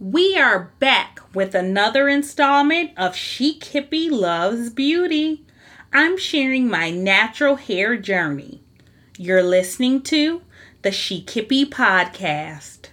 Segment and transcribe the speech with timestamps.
[0.00, 5.44] We are back with another installment of Chic Hippie Loves Beauty.
[5.92, 8.62] I'm sharing my natural hair journey.
[9.16, 10.42] You're listening to
[10.82, 12.87] the Chic Hippie Podcast.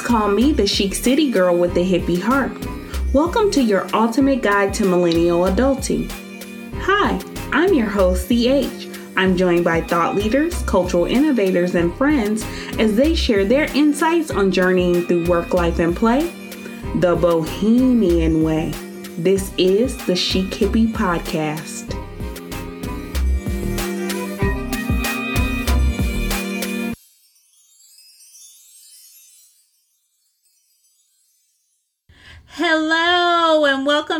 [0.00, 2.52] Call me the chic city girl with the hippie heart.
[3.12, 6.10] Welcome to your ultimate guide to millennial adulting.
[6.80, 7.20] Hi,
[7.52, 8.88] I'm your host, CH.
[9.16, 12.44] I'm joined by thought leaders, cultural innovators, and friends
[12.78, 16.32] as they share their insights on journeying through work, life, and play
[16.96, 18.70] the bohemian way.
[19.18, 21.97] This is the Chic Hippie Podcast.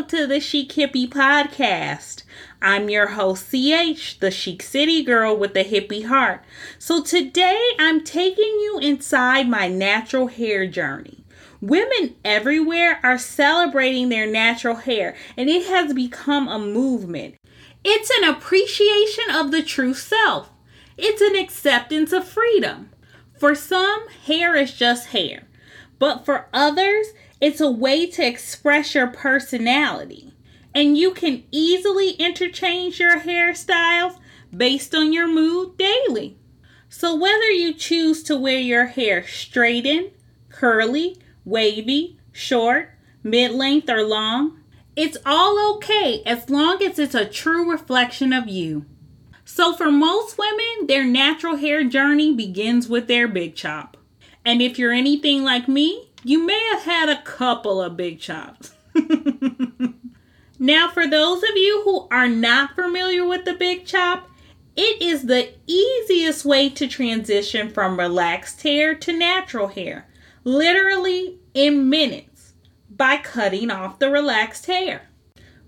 [0.09, 2.23] To the Chic Hippie Podcast.
[2.63, 6.43] I'm your host, CH, the Chic City Girl with the hippie heart.
[6.79, 11.23] So today I'm taking you inside my natural hair journey.
[11.61, 17.35] Women everywhere are celebrating their natural hair, and it has become a movement.
[17.85, 20.49] It's an appreciation of the true self,
[20.97, 22.89] it's an acceptance of freedom.
[23.37, 25.43] For some, hair is just hair,
[25.99, 30.33] but for others, it's a way to express your personality.
[30.73, 34.17] And you can easily interchange your hairstyles
[34.55, 36.37] based on your mood daily.
[36.89, 40.11] So, whether you choose to wear your hair straightened,
[40.49, 42.91] curly, wavy, short,
[43.23, 44.59] mid length, or long,
[44.95, 48.85] it's all okay as long as it's a true reflection of you.
[49.45, 53.97] So, for most women, their natural hair journey begins with their big chop.
[54.45, 58.73] And if you're anything like me, you may have had a couple of big chops.
[60.59, 64.29] now, for those of you who are not familiar with the big chop,
[64.75, 70.07] it is the easiest way to transition from relaxed hair to natural hair,
[70.43, 72.53] literally in minutes,
[72.89, 75.09] by cutting off the relaxed hair.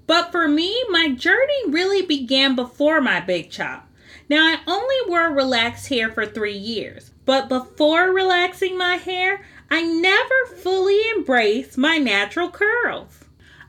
[0.07, 3.89] But for me, my journey really began before my big chop.
[4.29, 9.83] Now, I only wore relaxed hair for three years, but before relaxing my hair, I
[9.83, 13.23] never fully embraced my natural curls.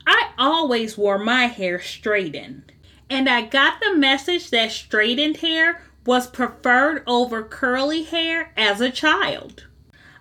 [0.05, 2.73] I always wore my hair straightened,
[3.09, 8.91] and I got the message that straightened hair was preferred over curly hair as a
[8.91, 9.65] child.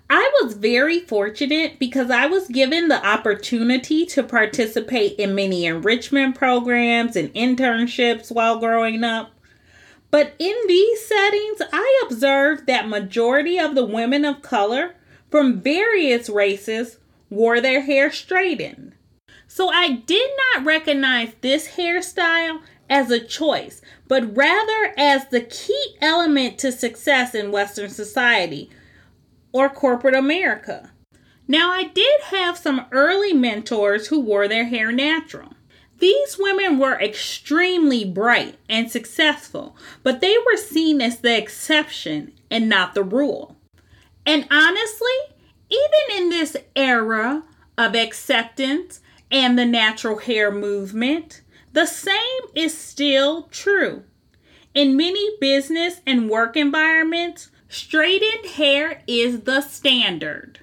[0.09, 6.37] I was very fortunate because I was given the opportunity to participate in many enrichment
[6.37, 9.33] programs and internships while growing up.
[10.13, 14.95] But in these settings, I observed that majority of the women of color
[15.33, 16.99] from various races
[17.31, 18.93] wore their hair straightened.
[19.49, 22.61] So I did not recognize this hairstyle
[22.91, 28.69] as a choice, but rather as the key element to success in Western society
[29.53, 30.91] or corporate America.
[31.49, 35.55] Now, I did have some early mentors who wore their hair natural.
[35.99, 42.69] These women were extremely bright and successful, but they were seen as the exception and
[42.69, 43.57] not the rule.
[44.25, 45.37] And honestly,
[45.71, 47.43] even in this era
[47.79, 49.01] of acceptance
[49.31, 54.05] and the natural hair movement, the same is still true.
[54.75, 60.61] In many business and work environments, straightened hair is the standard.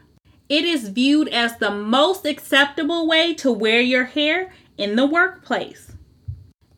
[0.48, 5.92] It is viewed as the most acceptable way to wear your hair in the workplace.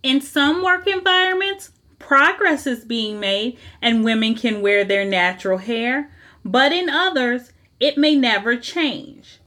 [0.03, 6.11] In some work environments, progress is being made and women can wear their natural hair,
[6.43, 9.39] but in others, it may never change.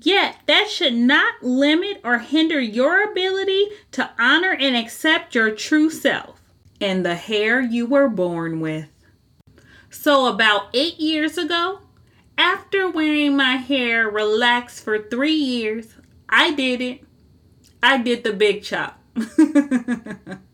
[0.00, 5.90] Yet, that should not limit or hinder your ability to honor and accept your true
[5.90, 6.40] self
[6.80, 8.86] and the hair you were born with.
[9.90, 11.80] So, about eight years ago,
[12.36, 15.94] after wearing my hair relaxed for three years,
[16.28, 17.00] I did it.
[17.82, 19.00] I did the big chop.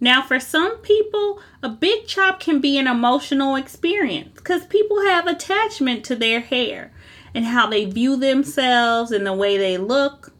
[0.00, 5.26] Now, for some people, a big chop can be an emotional experience because people have
[5.26, 6.92] attachment to their hair
[7.34, 10.32] and how they view themselves and the way they look.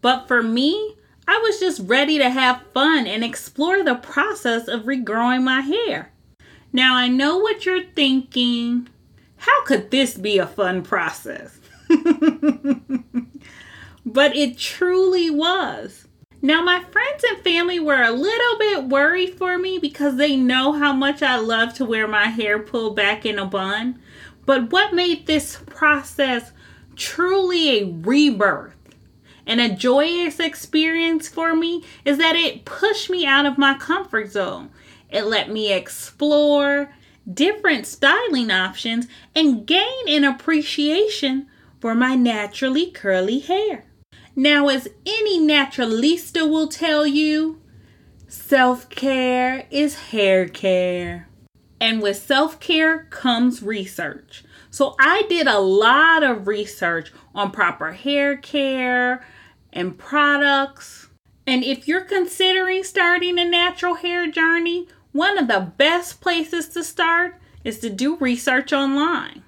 [0.00, 0.96] But for me,
[1.28, 6.10] I was just ready to have fun and explore the process of regrowing my hair.
[6.72, 8.88] Now, I know what you're thinking.
[9.36, 11.58] How could this be a fun process?
[14.06, 16.06] but it truly was.
[16.44, 20.72] Now, my friends and family were a little bit worried for me because they know
[20.72, 24.00] how much I love to wear my hair pulled back in a bun.
[24.44, 26.50] But what made this process
[26.96, 28.74] truly a rebirth
[29.46, 34.32] and a joyous experience for me is that it pushed me out of my comfort
[34.32, 34.70] zone.
[35.10, 36.92] It let me explore
[37.32, 41.46] different styling options and gain an appreciation
[41.80, 43.84] for my naturally curly hair.
[44.34, 47.60] Now, as any naturalista will tell you,
[48.26, 51.28] self care is hair care.
[51.80, 54.44] And with self care comes research.
[54.70, 59.24] So I did a lot of research on proper hair care
[59.72, 61.08] and products.
[61.46, 66.82] And if you're considering starting a natural hair journey, one of the best places to
[66.82, 69.42] start is to do research online.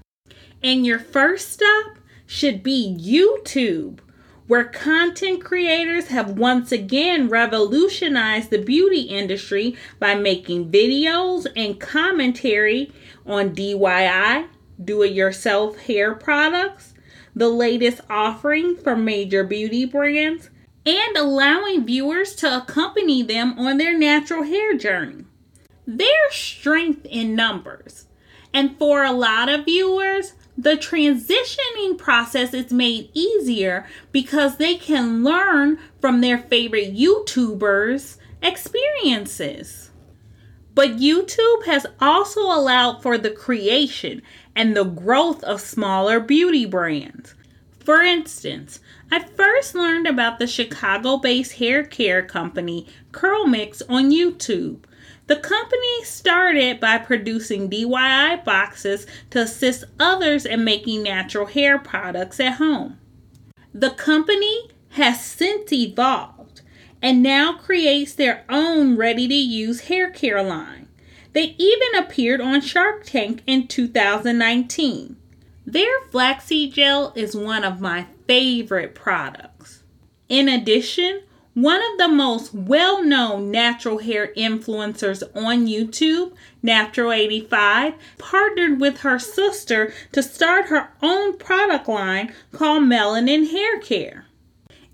[0.62, 4.00] And your first stop should be YouTube,
[4.46, 12.92] where content creators have once again revolutionized the beauty industry by making videos and commentary
[13.26, 14.46] on DIY,
[14.82, 16.94] do it yourself hair products,
[17.34, 20.50] the latest offering from major beauty brands,
[20.84, 25.24] and allowing viewers to accompany them on their natural hair journey.
[25.86, 28.06] Their strength in numbers.
[28.52, 35.24] And for a lot of viewers, the transitioning process is made easier because they can
[35.24, 39.90] learn from their favorite YouTubers' experiences.
[40.74, 44.22] But YouTube has also allowed for the creation
[44.56, 47.34] and the growth of smaller beauty brands.
[47.78, 48.80] For instance,
[49.12, 54.84] I first learned about the Chicago based hair care company Curlmix on YouTube.
[55.26, 62.38] The company started by producing DIY boxes to assist others in making natural hair products
[62.40, 62.98] at home.
[63.72, 66.60] The company has since evolved
[67.00, 70.88] and now creates their own ready to use hair care line.
[71.32, 75.16] They even appeared on Shark Tank in 2019.
[75.66, 79.82] Their flaxseed gel is one of my favorite products.
[80.28, 81.22] In addition,
[81.54, 89.18] one of the most well known natural hair influencers on YouTube, Natural85, partnered with her
[89.18, 94.26] sister to start her own product line called Melanin Hair Care.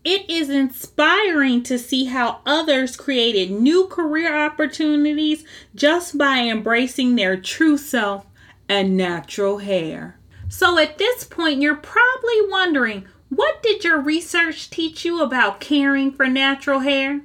[0.05, 7.39] It is inspiring to see how others created new career opportunities just by embracing their
[7.39, 8.27] true self
[8.69, 10.19] and natural hair.
[10.49, 16.13] So, at this point, you're probably wondering what did your research teach you about caring
[16.13, 17.23] for natural hair?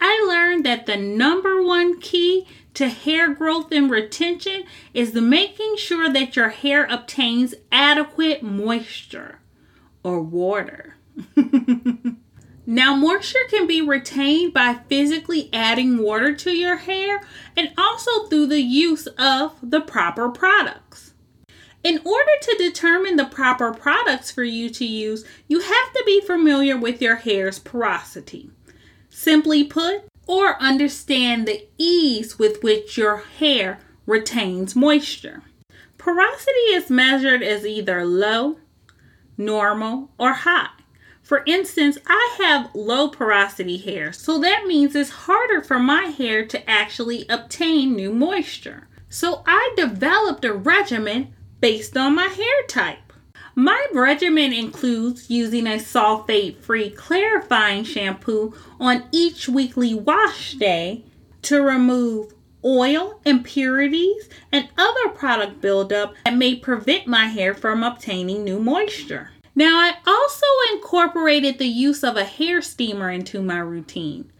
[0.00, 4.64] I learned that the number one key to hair growth and retention
[4.94, 9.40] is the making sure that your hair obtains adequate moisture
[10.02, 10.96] or water.
[12.66, 17.22] now, moisture can be retained by physically adding water to your hair
[17.56, 21.07] and also through the use of the proper products.
[21.88, 26.20] In order to determine the proper products for you to use, you have to be
[26.20, 28.50] familiar with your hair's porosity.
[29.08, 35.44] Simply put, or understand the ease with which your hair retains moisture.
[35.96, 38.58] Porosity is measured as either low,
[39.38, 40.68] normal, or high.
[41.22, 46.44] For instance, I have low porosity hair, so that means it's harder for my hair
[46.48, 48.88] to actually obtain new moisture.
[49.08, 53.12] So I developed a regimen based on my hair type.
[53.54, 61.04] My regimen includes using a sulfate free clarifying shampoo on each weekly wash day
[61.42, 62.32] to remove
[62.64, 69.30] oil, impurities, and other product buildup that may prevent my hair from obtaining new moisture.
[69.54, 74.30] Now, I also incorporated the use of a hair steamer into my routine.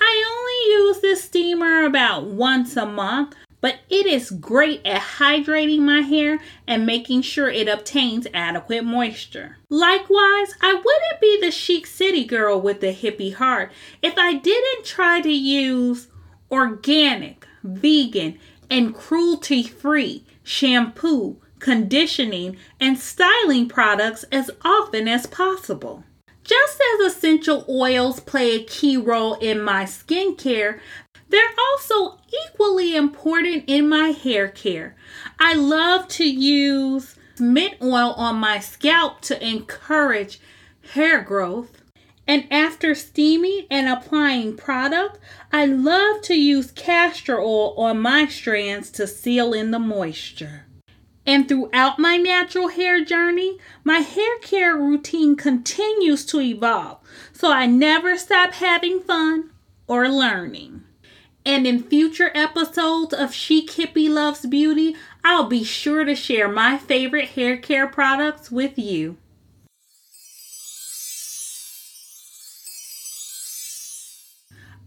[0.00, 5.78] I only use this steamer about once a month, but it is great at hydrating
[5.78, 9.56] my hair and making sure it obtains adequate moisture.
[9.70, 14.84] Likewise, I wouldn't be the chic city girl with the hippie heart if I didn't
[14.84, 16.08] try to use
[16.50, 26.04] organic, vegan, and cruelty free shampoo, conditioning, and styling products as often as possible.
[26.44, 30.80] Just as essential oils play a key role in my skincare,
[31.28, 34.96] they're also equally important in my hair care.
[35.38, 40.40] I love to use mint oil on my scalp to encourage
[40.92, 41.80] hair growth.
[42.26, 45.18] And after steaming and applying product,
[45.52, 50.64] I love to use castor oil on my strands to seal in the moisture.
[51.26, 56.98] And throughout my natural hair journey, my hair care routine continues to evolve,
[57.32, 59.50] so I never stop having fun
[59.86, 60.84] or learning.
[61.46, 66.78] And in future episodes of Chic Hippie Loves Beauty, I'll be sure to share my
[66.78, 69.18] favorite hair care products with you.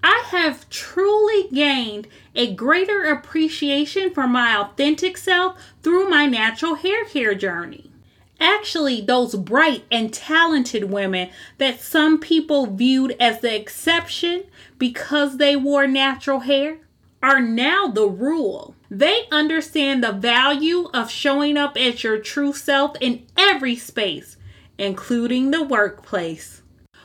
[0.03, 7.05] I have truly gained a greater appreciation for my authentic self through my natural hair
[7.05, 7.91] care journey.
[8.39, 14.43] Actually, those bright and talented women that some people viewed as the exception
[14.77, 16.79] because they wore natural hair
[17.21, 18.75] are now the rule.
[18.89, 24.37] They understand the value of showing up as your true self in every space,
[24.77, 26.61] including the workplace.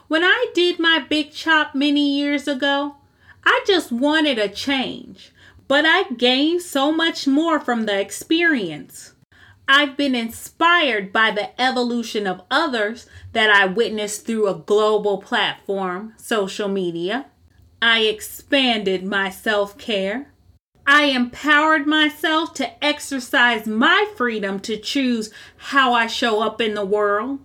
[0.09, 2.97] When I did my big chop many years ago,
[3.45, 5.33] I just wanted a change,
[5.67, 9.12] but I gained so much more from the experience.
[9.75, 16.13] I've been inspired by the evolution of others that I witnessed through a global platform,
[16.19, 17.31] social media.
[17.81, 20.31] I expanded my self care.
[20.87, 26.85] I empowered myself to exercise my freedom to choose how I show up in the
[26.85, 27.39] world.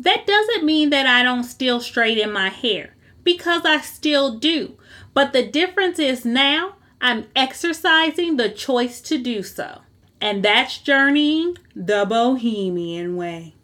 [0.00, 4.78] That doesn't mean that I don't still straighten my hair, because I still do.
[5.14, 9.81] But the difference is now I'm exercising the choice to do so.
[10.22, 13.54] And that's journeying the bohemian way.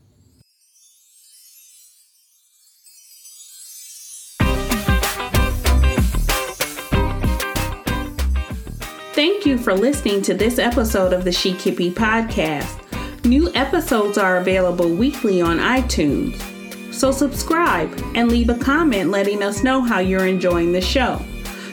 [9.12, 13.24] Thank you for listening to this episode of the Chic Hippie podcast.
[13.24, 16.42] New episodes are available weekly on iTunes.
[16.92, 21.22] So subscribe and leave a comment letting us know how you're enjoying the show.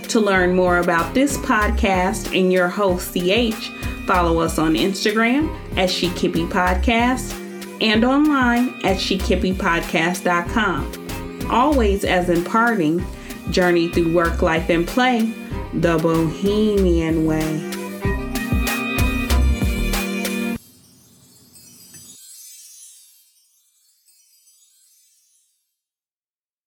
[0.10, 3.72] To learn more about this podcast and your host, CH,
[4.06, 7.42] follow us on Instagram at Chic Hippie Podcast
[7.82, 11.52] and online at ChicHippiePodcast.com.
[11.52, 13.06] Always as imparting,
[13.52, 15.32] journey through work, life, and play
[15.74, 17.75] the Bohemian way.